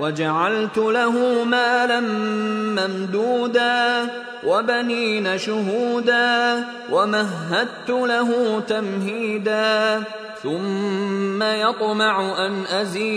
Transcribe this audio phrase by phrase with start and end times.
[0.00, 2.00] وجعلت له مالا
[2.80, 4.06] ممدودا
[4.46, 10.02] وبنين شهودا ومهدت له تمهيدا
[10.42, 13.14] ثم يطمع أن أزيد.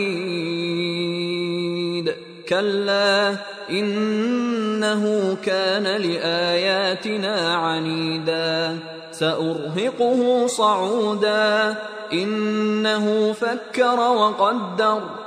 [2.50, 3.36] كلا
[3.70, 8.80] إنه كان لآياتنا عنيدا.
[9.12, 11.76] سأرهقه صعودا.
[12.14, 15.27] إنه فكر وقدر.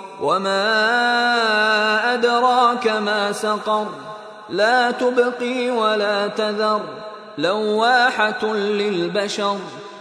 [0.21, 0.63] وما
[2.13, 3.87] أدراك ما سقر
[4.49, 6.81] لا تبقي ولا تذر
[7.37, 9.57] لواحة للبشر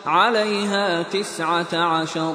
[0.07, 2.35] عليها تسعة عشر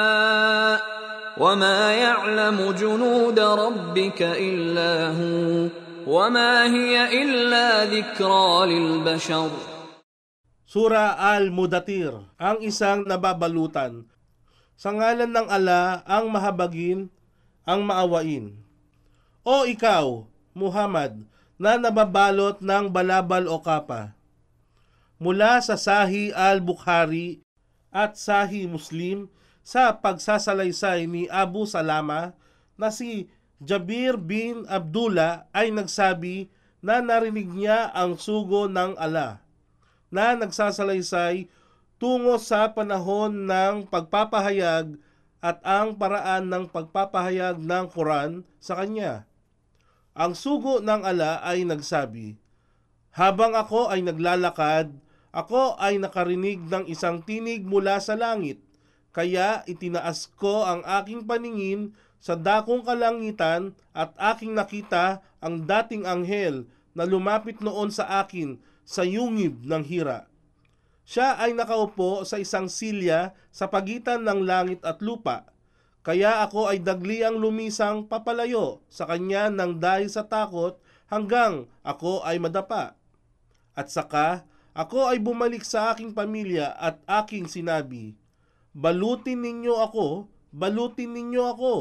[1.40, 5.68] وما يعلم جنود ربك إلا هو
[6.06, 9.50] وما هي إلا ذكرى للبشر
[10.66, 14.02] Sura Al-Mudatir, ang isang nababalutan.
[14.74, 17.06] Sa ngalan ng ala, ang mahabagin,
[17.62, 18.50] ang maawain.
[19.46, 20.26] O ikaw,
[20.58, 21.22] Muhammad,
[21.54, 24.12] na nababalot ng balabal o kapa.
[25.22, 27.40] Mula sa Sahi Al-Bukhari
[27.88, 29.30] at Sahi Muslim
[29.61, 32.33] sa pagsasalaysay ni Abu Salama
[32.75, 33.29] na si
[33.61, 36.49] Jabir bin Abdullah ay nagsabi
[36.81, 39.45] na narinig niya ang sugo ng ala
[40.09, 41.45] na nagsasalaysay
[42.01, 44.97] tungo sa panahon ng pagpapahayag
[45.41, 49.29] at ang paraan ng pagpapahayag ng Quran sa kanya.
[50.17, 52.37] Ang sugo ng ala ay nagsabi,
[53.13, 54.91] Habang ako ay naglalakad,
[55.31, 58.59] ako ay nakarinig ng isang tinig mula sa langit,
[59.11, 61.91] kaya itinaas ko ang aking paningin
[62.21, 66.63] sa dakong kalangitan at aking nakita ang dating anghel
[66.95, 70.27] na lumapit noon sa akin sa yungib ng hira.
[71.07, 75.51] Siya ay nakaupo sa isang silya sa pagitan ng langit at lupa,
[76.01, 82.41] kaya ako ay dagliang lumisang papalayo sa kanya ng dahil sa takot hanggang ako ay
[82.41, 82.97] madapa.
[83.77, 88.17] At saka, ako ay bumalik sa aking pamilya at aking sinabi,
[88.71, 91.75] Balutin ninyo ako, balutin ninyo ako,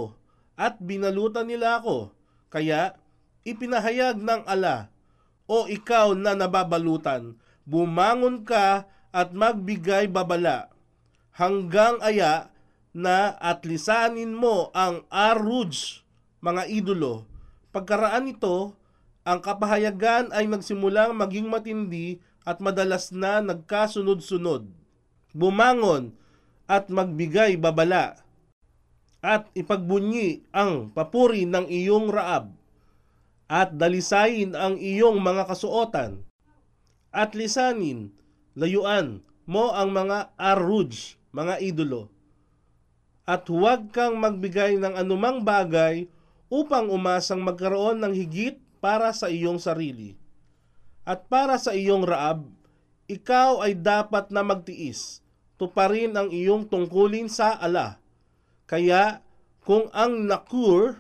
[0.59, 2.11] at binalutan nila ako.
[2.51, 2.99] Kaya,
[3.47, 4.91] ipinahayag ng ala,
[5.47, 10.71] o ikaw na nababalutan, bumangon ka at magbigay babala
[11.35, 12.51] hanggang aya
[12.91, 16.03] na at lisanin mo ang Aruj,
[16.45, 17.25] mga idolo.
[17.71, 18.75] Pagkaraan nito,
[19.23, 24.67] ang kapahayagan ay nagsimulang maging matindi at madalas na nagkasunod-sunod.
[25.31, 26.20] Bumangon
[26.71, 28.23] at magbigay babala
[29.19, 32.55] at ipagbunyi ang papuri ng iyong raab
[33.51, 36.23] at dalisayin ang iyong mga kasuotan
[37.11, 38.15] at lisanin,
[38.55, 39.19] layuan
[39.51, 42.07] mo ang mga aruj, mga idolo.
[43.27, 46.07] At huwag kang magbigay ng anumang bagay
[46.51, 50.15] upang umasang magkaroon ng higit para sa iyong sarili.
[51.03, 52.47] At para sa iyong raab,
[53.11, 55.20] ikaw ay dapat na magtiis,
[55.61, 58.01] tuparin ang iyong tungkulin sa ala.
[58.65, 59.21] Kaya
[59.61, 60.97] kung ang nakur,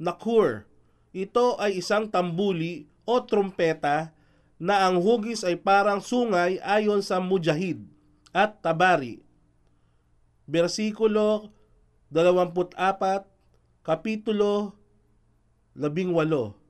[0.00, 0.64] nakur,
[1.12, 4.16] ito ay isang tambuli o trumpeta
[4.56, 7.84] na ang hugis ay parang sungay ayon sa Mujahid
[8.32, 9.20] at Tabari.
[10.48, 11.52] Versikulo
[12.08, 12.72] 24,
[13.84, 14.72] Kapitulo
[15.76, 16.64] 18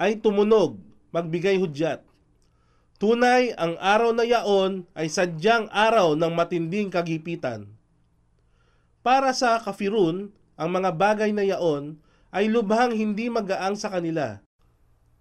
[0.00, 0.80] ay tumunog,
[1.12, 2.05] magbigay hudyat.
[2.96, 7.68] Tunay ang araw na yaon ay sadyang araw ng matinding kagipitan.
[9.04, 12.00] Para sa kafirun, ang mga bagay na yaon
[12.32, 14.40] ay lubhang hindi magaang sa kanila.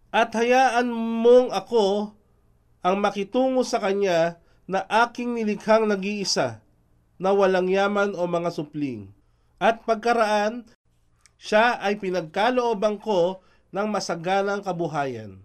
[0.10, 2.16] At hayaan mong ako
[2.80, 6.63] ang makitungo sa kanya na aking nilikhang nag-iisa,
[7.21, 9.12] na walang yaman o mga supling.
[9.62, 10.68] At pagkaraan,
[11.39, 15.44] siya ay pinagkalooban ko ng masaganang kabuhayan.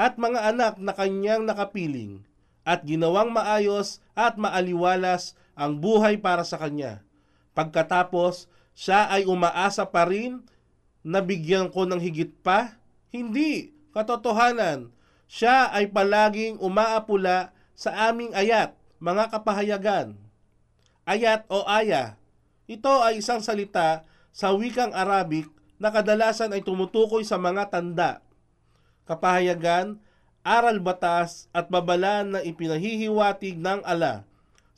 [0.00, 2.24] At mga anak na kanyang nakapiling,
[2.64, 7.04] at ginawang maayos at maaliwalas ang buhay para sa kanya.
[7.52, 10.40] Pagkatapos, siya ay umaasa pa rin
[11.04, 12.80] na bigyan ko ng higit pa?
[13.12, 14.88] Hindi, katotohanan.
[15.28, 18.72] Siya ay palaging umaapula sa aming ayat,
[19.04, 20.16] mga kapahayagan.
[21.04, 22.16] Ayat o aya.
[22.64, 25.44] Ito ay isang salita sa wikang Arabic
[25.76, 28.24] na kadalasan ay tumutukoy sa mga tanda,
[29.10, 29.98] kapahayagan,
[30.46, 34.22] aral batas at babala na ipinahihiwatig ng ala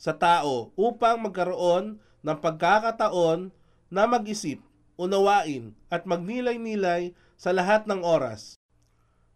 [0.01, 3.53] sa tao upang magkaroon ng pagkakataon
[3.93, 4.57] na mag-isip,
[4.97, 8.57] unawain at magnilay-nilay sa lahat ng oras.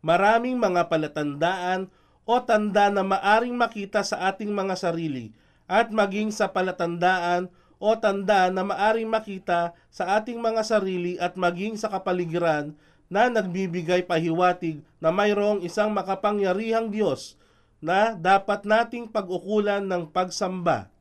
[0.01, 1.94] Maraming mga palatandaan
[2.27, 5.31] o tanda na maaring makita sa ating mga sarili
[5.69, 7.47] at maging sa palatandaan
[7.77, 12.73] o tanda na maaring makita sa ating mga sarili at maging sa kapaligiran
[13.07, 17.39] na nagbibigay pahiwatig na mayroong isang makapangyarihang Diyos
[17.80, 20.92] na dapat nating pag-ukulan ng pagsamba.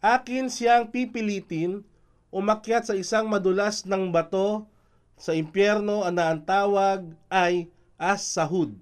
[0.00, 1.84] Akin siyang pipilitin
[2.32, 4.64] umakyat sa isang madulas ng bato
[5.20, 7.68] sa impyerno na ang tawag ay
[8.00, 8.72] as-sahud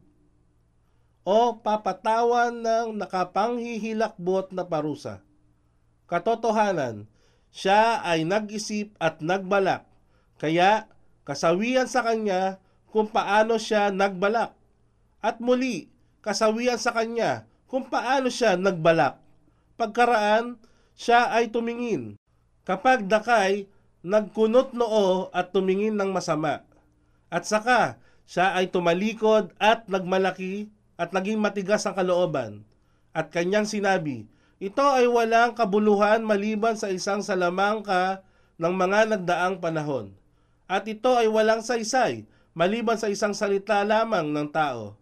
[1.29, 5.21] o papatawan ng nakapanghihilakbot na parusa.
[6.09, 7.05] Katotohanan,
[7.53, 9.85] siya ay nag-isip at nagbalak,
[10.41, 10.89] kaya
[11.29, 12.57] kasawian sa kanya
[12.89, 14.57] kung paano siya nagbalak.
[15.21, 15.93] At muli,
[16.25, 19.21] kasawian sa kanya kung paano siya nagbalak.
[19.77, 20.57] Pagkaraan,
[20.97, 22.17] siya ay tumingin
[22.65, 23.69] kapag dakay,
[24.01, 26.65] nagkunot noo at tumingin ng masama.
[27.29, 32.65] At saka, siya ay tumalikod at nagmalaki at naging matigas ang kalooban.
[33.13, 34.29] At kanyang sinabi,
[34.59, 38.27] ito ay walang kabuluhan maliban sa isang salamangka
[38.59, 40.18] ng mga nagdaang panahon.
[40.69, 45.01] At ito ay walang saysay maliban sa isang salita lamang ng tao.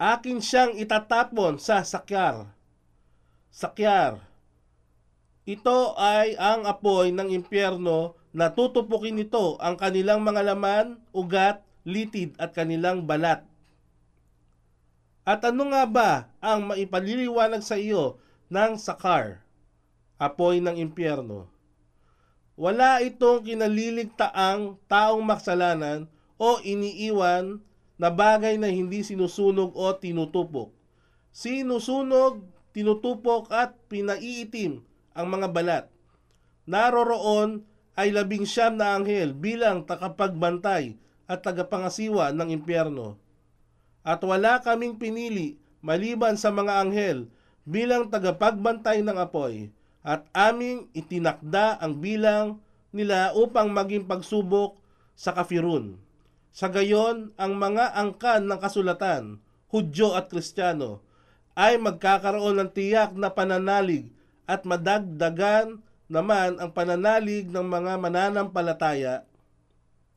[0.00, 2.50] Akin siyang itatapon sa sakyar.
[3.52, 4.34] Sakyar
[5.44, 12.32] ito ay ang apoy ng impyerno na tutupukin nito ang kanilang mga laman, ugat, litid
[12.40, 13.44] at kanilang balat.
[15.28, 16.10] At ano nga ba
[16.40, 18.16] ang maipaliliwanag sa iyo
[18.48, 19.44] ng sakar,
[20.16, 21.53] apoy ng impyerno?
[22.54, 26.06] Wala itong kinaliligtaang taong maksalanan
[26.38, 27.58] o iniiwan
[27.98, 30.70] na bagay na hindi sinusunog o tinutupok.
[31.34, 35.84] Sinusunog, tinutupok at pinaiitim ang mga balat.
[36.66, 37.66] Naroroon
[37.98, 43.18] ay labing siyam na anghel bilang takapagbantay at tagapangasiwa ng impyerno.
[44.06, 47.26] At wala kaming pinili maliban sa mga anghel
[47.66, 52.60] bilang tagapagbantay ng apoy at aming itinakda ang bilang
[52.92, 54.76] nila upang maging pagsubok
[55.16, 55.96] sa kafirun.
[56.54, 59.42] Sa gayon, ang mga angkan ng kasulatan,
[59.74, 61.02] Hudyo at Kristiyano,
[61.58, 64.14] ay magkakaroon ng tiyak na pananalig
[64.46, 69.26] at madagdagan naman ang pananalig ng mga mananampalataya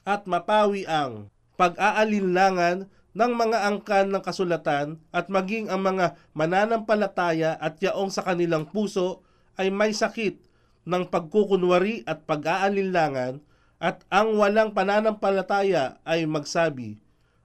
[0.03, 2.85] at mapawi ang pag-aalinlangan
[3.17, 9.25] ng mga angkan ng kasulatan at maging ang mga mananampalataya at yaong sa kanilang puso
[9.57, 10.37] ay may sakit
[10.87, 13.43] ng pagkukunwari at pag-aalinlangan
[13.77, 16.97] at ang walang pananampalataya ay magsabi,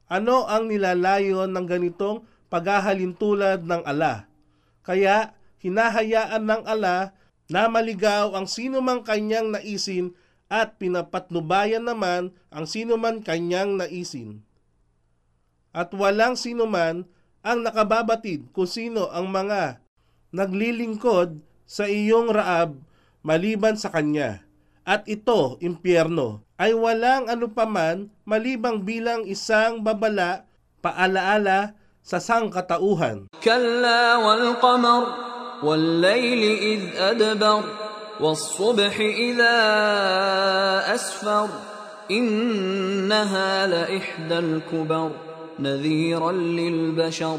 [0.09, 4.28] ano ang nilalayon ng ganitong paghahalintulad ng ala?
[4.85, 7.16] Kaya hinahayaan ng ala
[7.52, 10.16] na maligaw ang sino mang kanyang naisin
[10.52, 14.45] at pinapatnubayan naman ang sinuman kanyang naisin.
[15.73, 17.09] At walang sinuman
[17.40, 19.81] ang nakababatid kung sino ang mga
[20.33, 22.78] naglilingkod sa iyong Raab
[23.23, 24.42] maliban sa kanya.
[24.83, 30.47] At ito, impyerno, ay walang anupaman malibang bilang isang babala
[30.83, 33.31] paalaala sa sangkatauhan.
[33.38, 35.02] Kalla wal qamar
[35.62, 37.62] wal layli id adbar
[38.19, 39.54] was subhi idha
[40.90, 41.47] asfar
[42.11, 45.14] innaha la ihdal kubar
[45.62, 47.38] nadhiran lil bashar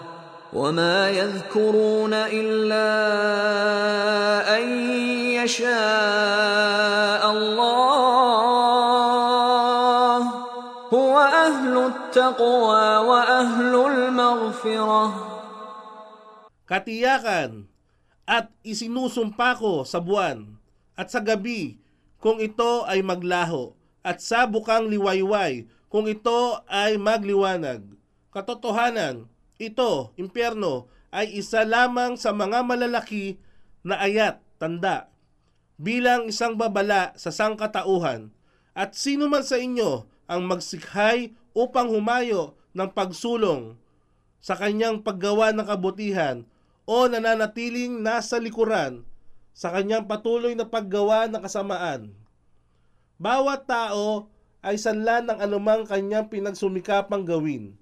[0.52, 2.88] وما يذكرون إلا
[4.58, 4.68] أن
[5.42, 8.56] يشاء الله
[10.94, 15.26] هو أهل التقوى وأهل المغفرة
[16.66, 17.70] Katiyakan
[18.26, 20.58] at isinusumpa ko sa buwan
[20.98, 21.78] at sa gabi
[22.18, 23.70] kung ito ay maglaho
[24.02, 27.86] at sa bukang liwayway kung ito ay magliwanag.
[28.34, 29.30] Katotohanan,
[29.61, 33.37] ito, impyerno, ay isa lamang sa mga malalaki
[33.85, 35.11] na ayat, tanda,
[35.77, 38.33] bilang isang babala sa sangkatauhan.
[38.71, 43.75] At sino man sa inyo ang magsikhay upang humayo ng pagsulong
[44.39, 46.47] sa kanyang paggawa ng kabutihan
[46.87, 49.03] o nananatiling nasa likuran
[49.51, 52.15] sa kanyang patuloy na paggawa ng kasamaan.
[53.19, 54.31] Bawat tao
[54.63, 57.80] ay sanlan ng anumang kanyang pinagsumikapang gawin.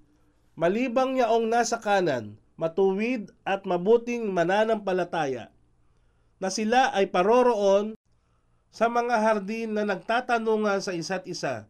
[0.60, 5.48] Malibang yaong nasa kanan, matuwid at mabuting mananampalataya,
[6.36, 7.96] na sila ay paroroon
[8.68, 11.64] sa mga hardin na nagtatanungan sa isa't isa.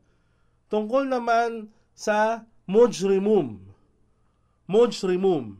[0.66, 3.62] Tungkol naman sa mujrimum.
[4.66, 5.54] Mujrimum.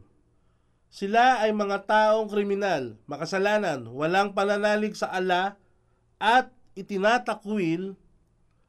[0.91, 5.55] Sila ay mga taong kriminal, makasalanan, walang pananalig sa ala
[6.19, 7.95] at itinatakwil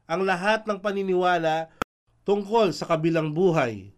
[0.06, 1.66] ang lahat ng paniniwala
[2.22, 3.90] tungkol sa kabilang buhay.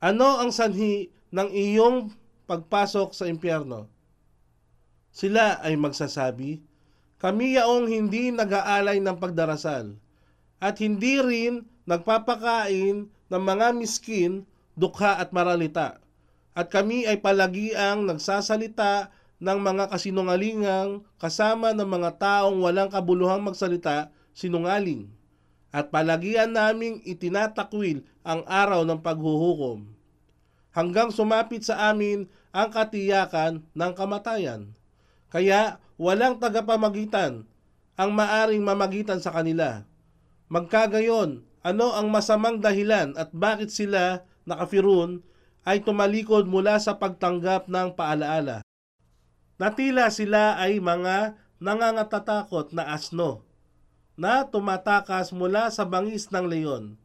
[0.00, 2.08] Ano ang sanhi ng iyong
[2.48, 3.84] pagpasok sa impyerno?
[5.12, 6.64] Sila ay magsasabi,
[7.20, 10.00] kami yaong hindi nag-aalay ng pagdarasal
[10.56, 16.00] at hindi rin nagpapakain ng mga miskin, dukha at maralita.
[16.56, 24.08] At kami ay palagiang nagsasalita ng mga kasinungalingang kasama ng mga taong walang kabuluhang magsalita,
[24.32, 25.12] sinungaling.
[25.70, 29.86] At palagian naming itinatakwil ang araw ng paghuhukom.
[30.74, 34.74] Hanggang sumapit sa amin ang katiyakan ng kamatayan.
[35.30, 37.46] Kaya walang tagapamagitan
[37.94, 39.86] ang maaring mamagitan sa kanila.
[40.50, 45.22] Magkagayon, ano ang masamang dahilan at bakit sila nakafirun
[45.62, 48.66] ay tumalikod mula sa pagtanggap ng paalaala.
[49.60, 53.44] Natila sila ay mga nangangatatakot na asno
[54.20, 57.00] na tumatakas mula sa bangis ng leon.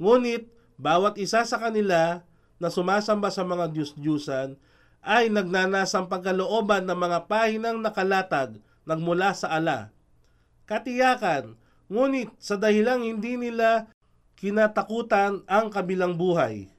[0.00, 0.48] Ngunit
[0.80, 2.24] bawat isa sa kanila
[2.56, 4.56] na sumasamba sa mga Diyos-Diyusan
[5.04, 8.56] ay nagnanasang pagkalooban ng mga pahinang nakalatag
[8.88, 9.92] nagmula sa ala.
[10.64, 11.60] Katiyakan,
[11.92, 13.92] ngunit sa dahilang hindi nila
[14.40, 16.72] kinatakutan ang kabilang buhay.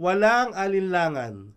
[0.00, 1.52] Walang alinlangan.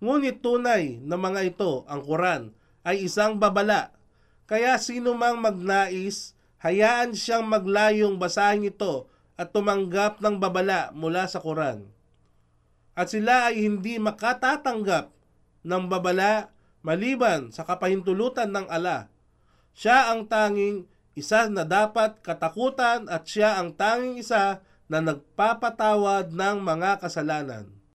[0.00, 3.92] Ngunit tunay na mga ito, ang Quran, ay isang babala.
[4.48, 11.42] Kaya sino mang magnais, hayaan siyang maglayong basahin ito at tumanggap ng babala mula sa
[11.42, 11.90] Quran.
[12.94, 15.10] At sila ay hindi makatatanggap
[15.66, 16.54] ng babala
[16.86, 19.10] maliban sa kapahintulutan ng ala.
[19.74, 20.86] Siya ang tanging
[21.18, 27.81] isa na dapat katakutan at siya ang tanging isa na nagpapatawad ng mga kasalanan.